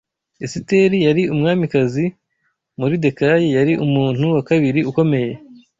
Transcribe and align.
Esiteri 0.45 0.97
yari 1.07 1.23
umwamikazi 1.33 2.05
Moridekayi 2.77 3.47
yari 3.57 3.73
umuntu 3.85 4.23
wa 4.35 4.41
kabiri 4.49 4.81
ukomeye 4.89 5.33